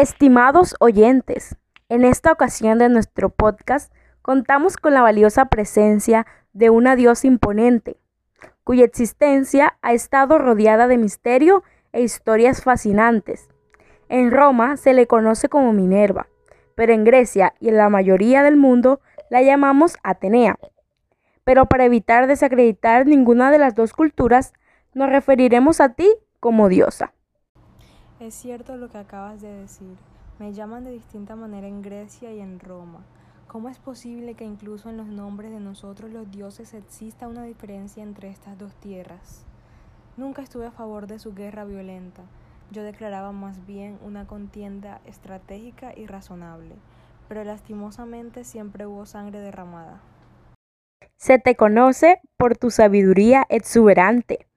Estimados 0.00 0.76
oyentes, 0.78 1.56
en 1.88 2.04
esta 2.04 2.30
ocasión 2.30 2.78
de 2.78 2.88
nuestro 2.88 3.30
podcast 3.30 3.92
contamos 4.22 4.76
con 4.76 4.94
la 4.94 5.02
valiosa 5.02 5.46
presencia 5.46 6.24
de 6.52 6.70
una 6.70 6.94
diosa 6.94 7.26
imponente, 7.26 7.96
cuya 8.62 8.84
existencia 8.84 9.76
ha 9.82 9.92
estado 9.92 10.38
rodeada 10.38 10.86
de 10.86 10.98
misterio 10.98 11.64
e 11.90 12.02
historias 12.02 12.62
fascinantes. 12.62 13.48
En 14.08 14.30
Roma 14.30 14.76
se 14.76 14.92
le 14.92 15.08
conoce 15.08 15.48
como 15.48 15.72
Minerva, 15.72 16.28
pero 16.76 16.92
en 16.92 17.02
Grecia 17.02 17.54
y 17.58 17.68
en 17.68 17.76
la 17.76 17.88
mayoría 17.88 18.44
del 18.44 18.56
mundo 18.56 19.00
la 19.30 19.42
llamamos 19.42 19.96
Atenea. 20.04 20.60
Pero 21.42 21.66
para 21.66 21.86
evitar 21.86 22.28
desacreditar 22.28 23.04
ninguna 23.04 23.50
de 23.50 23.58
las 23.58 23.74
dos 23.74 23.94
culturas, 23.94 24.52
nos 24.94 25.10
referiremos 25.10 25.80
a 25.80 25.94
ti 25.94 26.08
como 26.38 26.68
diosa. 26.68 27.14
Es 28.20 28.34
cierto 28.34 28.76
lo 28.76 28.88
que 28.88 28.98
acabas 28.98 29.40
de 29.40 29.48
decir. 29.48 29.96
Me 30.40 30.52
llaman 30.52 30.82
de 30.82 30.90
distinta 30.90 31.36
manera 31.36 31.68
en 31.68 31.82
Grecia 31.82 32.32
y 32.32 32.40
en 32.40 32.58
Roma. 32.58 33.04
¿Cómo 33.46 33.68
es 33.68 33.78
posible 33.78 34.34
que 34.34 34.44
incluso 34.44 34.90
en 34.90 34.96
los 34.96 35.06
nombres 35.06 35.52
de 35.52 35.60
nosotros 35.60 36.10
los 36.10 36.28
dioses 36.28 36.74
exista 36.74 37.28
una 37.28 37.44
diferencia 37.44 38.02
entre 38.02 38.28
estas 38.28 38.58
dos 38.58 38.74
tierras? 38.74 39.44
Nunca 40.16 40.42
estuve 40.42 40.66
a 40.66 40.72
favor 40.72 41.06
de 41.06 41.20
su 41.20 41.32
guerra 41.32 41.64
violenta. 41.64 42.22
Yo 42.72 42.82
declaraba 42.82 43.30
más 43.30 43.64
bien 43.66 44.00
una 44.04 44.26
contienda 44.26 45.00
estratégica 45.06 45.96
y 45.96 46.06
razonable, 46.06 46.74
pero 47.28 47.44
lastimosamente 47.44 48.42
siempre 48.42 48.84
hubo 48.86 49.06
sangre 49.06 49.38
derramada. 49.38 50.00
Se 51.16 51.38
te 51.38 51.54
conoce 51.54 52.20
por 52.36 52.56
tu 52.56 52.72
sabiduría 52.72 53.46
exuberante, 53.48 54.48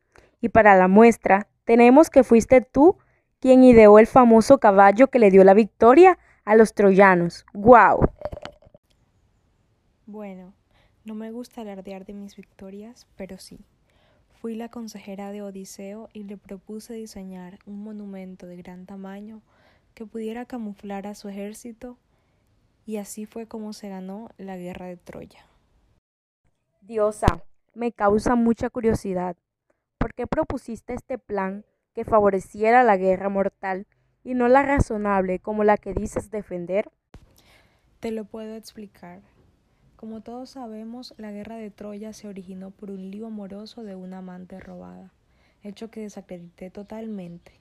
y 0.41 0.49
para 0.49 0.75
la 0.75 0.87
muestra 0.87 1.47
tenemos 1.63 2.09
que 2.09 2.23
fuiste 2.23 2.61
tú 2.61 2.97
quien 3.41 3.63
ideó 3.63 3.97
el 3.97 4.05
famoso 4.05 4.59
caballo 4.59 5.07
que 5.07 5.19
le 5.19 5.31
dio 5.31 5.43
la 5.43 5.55
victoria 5.55 6.19
a 6.45 6.55
los 6.55 6.73
troyanos. 6.75 7.45
¡Guau! 7.53 7.99
Bueno, 10.05 10.53
no 11.05 11.15
me 11.15 11.31
gusta 11.31 11.61
alardear 11.61 12.05
de 12.05 12.13
mis 12.13 12.35
victorias, 12.35 13.07
pero 13.15 13.39
sí. 13.39 13.59
Fui 14.29 14.55
la 14.55 14.69
consejera 14.69 15.31
de 15.31 15.41
Odiseo 15.41 16.09
y 16.13 16.23
le 16.23 16.37
propuse 16.37 16.93
diseñar 16.93 17.57
un 17.65 17.83
monumento 17.83 18.45
de 18.45 18.57
gran 18.57 18.85
tamaño 18.85 19.41
que 19.95 20.05
pudiera 20.05 20.45
camuflar 20.45 21.07
a 21.07 21.15
su 21.15 21.27
ejército 21.27 21.97
y 22.85 22.97
así 22.97 23.25
fue 23.25 23.47
como 23.47 23.73
se 23.73 23.89
ganó 23.89 24.29
la 24.37 24.55
guerra 24.55 24.85
de 24.85 24.97
Troya. 24.97 25.45
Diosa, 26.81 27.43
me 27.73 27.91
causa 27.91 28.35
mucha 28.35 28.69
curiosidad. 28.69 29.35
¿Por 29.97 30.13
qué 30.13 30.27
propusiste 30.27 30.93
este 30.93 31.17
plan 31.17 31.65
que 31.93 32.05
favoreciera 32.05 32.83
la 32.83 32.97
guerra 32.97 33.29
mortal 33.29 33.87
y 34.23 34.33
no 34.33 34.47
la 34.47 34.63
razonable 34.63 35.39
como 35.39 35.63
la 35.63 35.77
que 35.77 35.93
dices 35.93 36.31
defender? 36.31 36.89
Te 37.99 38.11
lo 38.11 38.25
puedo 38.25 38.55
explicar. 38.55 39.21
Como 39.95 40.21
todos 40.21 40.49
sabemos, 40.49 41.13
la 41.17 41.31
guerra 41.31 41.57
de 41.57 41.69
Troya 41.69 42.13
se 42.13 42.27
originó 42.27 42.71
por 42.71 42.89
un 42.89 43.11
lío 43.11 43.27
amoroso 43.27 43.83
de 43.83 43.95
una 43.95 44.17
amante 44.17 44.59
robada, 44.59 45.11
hecho 45.61 45.91
que 45.91 46.01
desacredité 46.01 46.71
totalmente. 46.71 47.51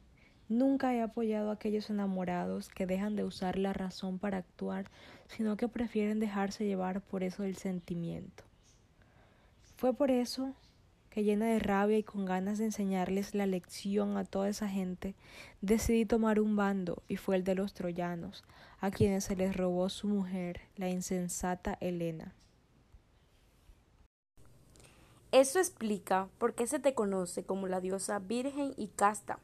Nunca 0.48 0.94
he 0.94 1.02
apoyado 1.02 1.50
a 1.50 1.52
aquellos 1.52 1.90
enamorados 1.90 2.70
que 2.70 2.86
dejan 2.86 3.14
de 3.14 3.24
usar 3.24 3.58
la 3.58 3.72
razón 3.72 4.18
para 4.18 4.38
actuar, 4.38 4.90
sino 5.28 5.56
que 5.56 5.68
prefieren 5.68 6.18
dejarse 6.18 6.64
llevar 6.64 7.02
por 7.02 7.22
eso 7.22 7.42
del 7.42 7.56
sentimiento. 7.56 8.42
Fue 9.76 9.94
por 9.94 10.10
eso 10.10 10.54
que 11.10 11.24
llena 11.24 11.46
de 11.46 11.58
rabia 11.58 11.98
y 11.98 12.04
con 12.04 12.24
ganas 12.24 12.58
de 12.58 12.66
enseñarles 12.66 13.34
la 13.34 13.46
lección 13.46 14.16
a 14.16 14.24
toda 14.24 14.48
esa 14.48 14.68
gente, 14.68 15.16
decidí 15.60 16.06
tomar 16.06 16.40
un 16.40 16.56
bando 16.56 17.02
y 17.08 17.16
fue 17.16 17.36
el 17.36 17.44
de 17.44 17.56
los 17.56 17.74
troyanos, 17.74 18.44
a 18.80 18.90
quienes 18.90 19.24
se 19.24 19.36
les 19.36 19.56
robó 19.56 19.88
su 19.88 20.06
mujer, 20.06 20.60
la 20.76 20.88
insensata 20.88 21.76
Helena. 21.80 22.34
Eso 25.32 25.58
explica 25.58 26.28
por 26.38 26.54
qué 26.54 26.66
se 26.66 26.78
te 26.78 26.94
conoce 26.94 27.44
como 27.44 27.66
la 27.66 27.80
diosa 27.80 28.18
virgen 28.18 28.74
y 28.76 28.88
casta. 28.88 29.38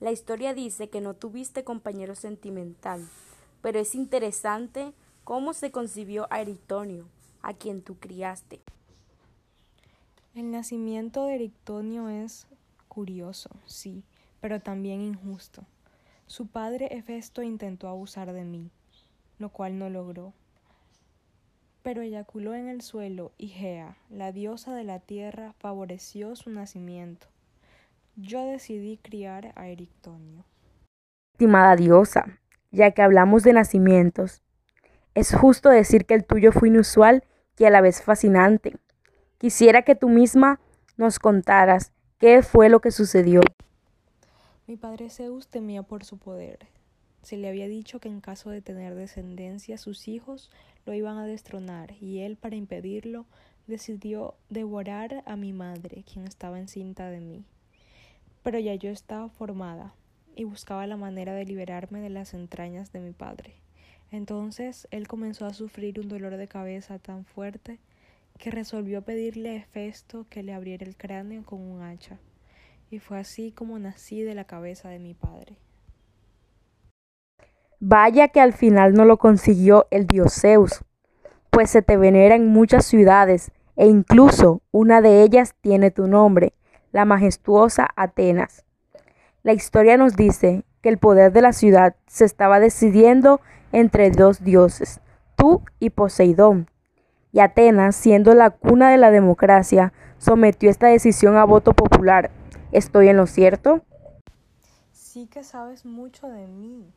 La 0.00 0.12
historia 0.12 0.54
dice 0.54 0.88
que 0.88 1.00
no 1.00 1.14
tuviste 1.14 1.64
compañero 1.64 2.14
sentimental, 2.14 3.08
pero 3.60 3.80
es 3.80 3.94
interesante 3.94 4.92
cómo 5.24 5.52
se 5.52 5.70
concibió 5.70 6.26
a 6.30 6.40
Eritonio, 6.40 7.06
a 7.42 7.54
quien 7.54 7.82
tú 7.82 7.98
criaste. 7.98 8.60
El 10.38 10.52
nacimiento 10.52 11.24
de 11.24 11.34
Erictonio 11.34 12.08
es 12.08 12.46
curioso, 12.86 13.50
sí, 13.66 14.04
pero 14.40 14.60
también 14.60 15.00
injusto. 15.00 15.64
Su 16.28 16.46
padre 16.46 16.96
Hefesto 16.96 17.42
intentó 17.42 17.88
abusar 17.88 18.32
de 18.32 18.44
mí, 18.44 18.70
lo 19.40 19.48
cual 19.48 19.80
no 19.80 19.90
logró. 19.90 20.32
Pero 21.82 22.02
eyaculó 22.02 22.54
en 22.54 22.68
el 22.68 22.82
suelo 22.82 23.32
y 23.36 23.48
Gea, 23.48 23.96
la 24.10 24.30
diosa 24.30 24.76
de 24.76 24.84
la 24.84 25.00
tierra, 25.00 25.54
favoreció 25.58 26.36
su 26.36 26.50
nacimiento. 26.50 27.26
Yo 28.14 28.46
decidí 28.46 28.96
criar 28.98 29.52
a 29.56 29.66
Erictonio. 29.66 30.44
Estimada 31.34 31.74
diosa, 31.74 32.38
ya 32.70 32.92
que 32.92 33.02
hablamos 33.02 33.42
de 33.42 33.54
nacimientos, 33.54 34.44
es 35.16 35.34
justo 35.34 35.68
decir 35.68 36.06
que 36.06 36.14
el 36.14 36.24
tuyo 36.24 36.52
fue 36.52 36.68
inusual 36.68 37.24
y 37.58 37.64
a 37.64 37.70
la 37.70 37.80
vez 37.80 38.04
fascinante. 38.04 38.76
Quisiera 39.38 39.82
que 39.82 39.94
tú 39.94 40.08
misma 40.08 40.58
nos 40.96 41.20
contaras 41.20 41.92
qué 42.18 42.42
fue 42.42 42.68
lo 42.68 42.80
que 42.80 42.90
sucedió. 42.90 43.40
Mi 44.66 44.76
padre 44.76 45.10
Zeus 45.10 45.46
temía 45.46 45.84
por 45.84 46.04
su 46.04 46.18
poder. 46.18 46.66
Se 47.22 47.36
le 47.36 47.48
había 47.48 47.68
dicho 47.68 48.00
que 48.00 48.08
en 48.08 48.20
caso 48.20 48.50
de 48.50 48.62
tener 48.62 48.96
descendencia 48.96 49.78
sus 49.78 50.08
hijos 50.08 50.50
lo 50.86 50.92
iban 50.92 51.18
a 51.18 51.26
destronar 51.26 51.92
y 52.00 52.18
él, 52.20 52.36
para 52.36 52.56
impedirlo, 52.56 53.26
decidió 53.68 54.34
devorar 54.50 55.22
a 55.24 55.36
mi 55.36 55.52
madre, 55.52 56.02
quien 56.02 56.26
estaba 56.26 56.58
encinta 56.58 57.08
de 57.08 57.20
mí. 57.20 57.44
Pero 58.42 58.58
ya 58.58 58.74
yo 58.74 58.90
estaba 58.90 59.28
formada 59.28 59.94
y 60.34 60.44
buscaba 60.44 60.86
la 60.88 60.96
manera 60.96 61.32
de 61.32 61.44
liberarme 61.44 62.00
de 62.00 62.10
las 62.10 62.34
entrañas 62.34 62.90
de 62.90 63.00
mi 63.00 63.12
padre. 63.12 63.54
Entonces 64.10 64.88
él 64.90 65.06
comenzó 65.06 65.46
a 65.46 65.54
sufrir 65.54 66.00
un 66.00 66.08
dolor 66.08 66.36
de 66.36 66.48
cabeza 66.48 66.98
tan 66.98 67.24
fuerte 67.24 67.78
que 68.38 68.50
resolvió 68.50 69.02
pedirle 69.02 69.50
a 69.50 69.56
Hefesto 69.56 70.26
que 70.30 70.42
le 70.42 70.54
abriera 70.54 70.86
el 70.86 70.96
cráneo 70.96 71.44
con 71.44 71.60
un 71.60 71.82
hacha, 71.82 72.18
y 72.90 73.00
fue 73.00 73.18
así 73.18 73.52
como 73.52 73.78
nací 73.78 74.22
de 74.22 74.34
la 74.34 74.44
cabeza 74.44 74.88
de 74.88 74.98
mi 74.98 75.14
padre. 75.14 75.56
Vaya 77.80 78.28
que 78.28 78.40
al 78.40 78.52
final 78.52 78.94
no 78.94 79.04
lo 79.04 79.18
consiguió 79.18 79.86
el 79.90 80.06
dios 80.06 80.34
Zeus, 80.40 80.84
pues 81.50 81.70
se 81.70 81.82
te 81.82 81.96
venera 81.96 82.34
en 82.34 82.46
muchas 82.46 82.86
ciudades 82.86 83.50
e 83.76 83.86
incluso 83.86 84.62
una 84.72 85.00
de 85.00 85.22
ellas 85.22 85.54
tiene 85.60 85.90
tu 85.90 86.08
nombre, 86.08 86.52
la 86.92 87.04
majestuosa 87.04 87.88
Atenas. 87.94 88.64
La 89.42 89.52
historia 89.52 89.96
nos 89.96 90.16
dice 90.16 90.64
que 90.82 90.88
el 90.88 90.98
poder 90.98 91.32
de 91.32 91.42
la 91.42 91.52
ciudad 91.52 91.94
se 92.06 92.24
estaba 92.24 92.58
decidiendo 92.58 93.40
entre 93.72 94.10
dos 94.10 94.42
dioses, 94.42 95.00
tú 95.36 95.62
y 95.78 95.90
Poseidón, 95.90 96.68
y 97.32 97.40
Atenas, 97.40 97.96
siendo 97.96 98.34
la 98.34 98.50
cuna 98.50 98.90
de 98.90 98.98
la 98.98 99.10
democracia, 99.10 99.92
sometió 100.18 100.70
esta 100.70 100.88
decisión 100.88 101.36
a 101.36 101.44
voto 101.44 101.72
popular. 101.72 102.30
¿Estoy 102.72 103.08
en 103.08 103.16
lo 103.16 103.26
cierto? 103.26 103.82
Sí 104.92 105.26
que 105.26 105.44
sabes 105.44 105.84
mucho 105.84 106.28
de 106.28 106.46
mí. 106.46 106.92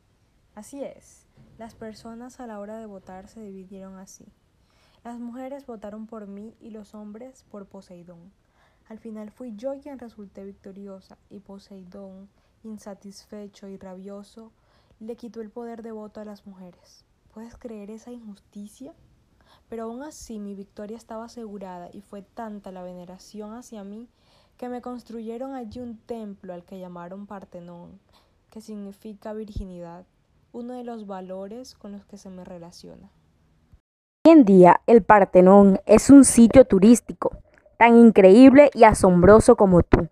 Así 0.55 0.83
es, 0.83 1.25
las 1.57 1.75
personas 1.75 2.39
a 2.39 2.47
la 2.47 2.59
hora 2.59 2.77
de 2.77 2.85
votar 2.85 3.27
se 3.27 3.41
dividieron 3.41 3.97
así. 3.97 4.25
Las 5.03 5.17
mujeres 5.17 5.65
votaron 5.65 6.07
por 6.07 6.27
mí 6.27 6.55
y 6.59 6.69
los 6.69 6.93
hombres 6.93 7.43
por 7.49 7.65
Poseidón. 7.65 8.31
Al 8.89 8.99
final 8.99 9.31
fui 9.31 9.55
yo 9.55 9.79
quien 9.79 9.97
resulté 9.97 10.43
victoriosa 10.43 11.17
y 11.29 11.39
Poseidón, 11.39 12.29
insatisfecho 12.63 13.67
y 13.67 13.77
rabioso, 13.77 14.51
le 14.99 15.15
quitó 15.15 15.41
el 15.41 15.49
poder 15.49 15.81
de 15.81 15.91
voto 15.91 16.19
a 16.19 16.25
las 16.25 16.45
mujeres. 16.45 17.05
¿Puedes 17.33 17.55
creer 17.57 17.89
esa 17.89 18.11
injusticia? 18.11 18.93
Pero 19.69 19.83
aún 19.83 20.03
así 20.03 20.39
mi 20.39 20.55
victoria 20.55 20.97
estaba 20.97 21.25
asegurada 21.25 21.89
y 21.93 22.01
fue 22.01 22.21
tanta 22.21 22.71
la 22.71 22.83
veneración 22.83 23.53
hacia 23.53 23.83
mí 23.83 24.07
que 24.57 24.69
me 24.69 24.81
construyeron 24.81 25.53
allí 25.55 25.79
un 25.79 25.97
templo 25.97 26.53
al 26.53 26.63
que 26.63 26.79
llamaron 26.79 27.25
Partenón, 27.25 27.99
que 28.49 28.61
significa 28.61 29.33
virginidad, 29.33 30.05
uno 30.51 30.73
de 30.73 30.83
los 30.83 31.07
valores 31.07 31.73
con 31.75 31.93
los 31.93 32.05
que 32.05 32.17
se 32.17 32.29
me 32.29 32.43
relaciona. 32.43 33.09
Hoy 34.23 34.33
en 34.33 34.45
día 34.45 34.81
el 34.85 35.01
Partenón 35.01 35.79
es 35.85 36.09
un 36.11 36.25
sitio 36.25 36.65
turístico 36.65 37.31
tan 37.77 37.97
increíble 37.97 38.69
y 38.75 38.83
asombroso 38.83 39.55
como 39.55 39.81
tú. 39.81 40.07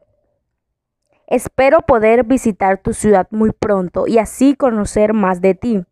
Espero 1.27 1.81
poder 1.81 2.23
visitar 2.23 2.81
tu 2.81 2.93
ciudad 2.93 3.27
muy 3.29 3.51
pronto 3.51 4.07
y 4.07 4.17
así 4.17 4.55
conocer 4.55 5.13
más 5.13 5.41
de 5.41 5.53
ti. 5.53 5.85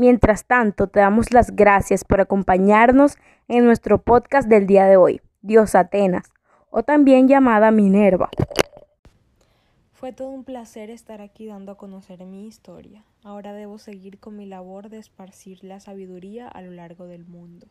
Mientras 0.00 0.46
tanto, 0.46 0.86
te 0.86 1.00
damos 1.00 1.30
las 1.30 1.54
gracias 1.54 2.04
por 2.06 2.22
acompañarnos 2.22 3.18
en 3.48 3.66
nuestro 3.66 4.00
podcast 4.00 4.48
del 4.48 4.66
día 4.66 4.86
de 4.86 4.96
hoy, 4.96 5.20
Dios 5.42 5.74
Atenas, 5.74 6.32
o 6.70 6.82
también 6.82 7.28
llamada 7.28 7.70
Minerva. 7.70 8.30
Fue 9.92 10.14
todo 10.14 10.30
un 10.30 10.44
placer 10.44 10.88
estar 10.88 11.20
aquí 11.20 11.44
dando 11.44 11.72
a 11.72 11.76
conocer 11.76 12.24
mi 12.24 12.46
historia. 12.46 13.04
Ahora 13.24 13.52
debo 13.52 13.76
seguir 13.76 14.18
con 14.18 14.38
mi 14.38 14.46
labor 14.46 14.88
de 14.88 14.96
esparcir 14.96 15.62
la 15.62 15.80
sabiduría 15.80 16.48
a 16.48 16.62
lo 16.62 16.70
largo 16.70 17.06
del 17.06 17.26
mundo. 17.26 17.66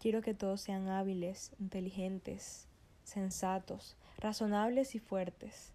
Quiero 0.00 0.22
que 0.22 0.32
todos 0.32 0.62
sean 0.62 0.88
hábiles, 0.88 1.52
inteligentes, 1.58 2.68
sensatos, 3.04 3.98
razonables 4.16 4.94
y 4.94 4.98
fuertes. 4.98 5.74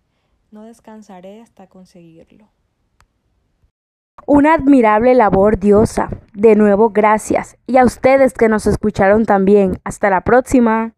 No 0.50 0.64
descansaré 0.64 1.42
hasta 1.42 1.68
conseguirlo. 1.68 2.50
Una 4.27 4.56
admirable 4.56 5.13
labor, 5.13 5.60
diosa. 5.60 6.10
De 6.33 6.56
nuevo, 6.56 6.89
gracias. 6.89 7.57
Y 7.68 7.77
a 7.77 7.86
ustedes 7.86 8.33
que 8.33 8.50
nos 8.50 8.66
escucharon 8.66 9.25
también. 9.25 9.80
Hasta 9.83 10.10
la 10.10 10.22
próxima. 10.22 10.94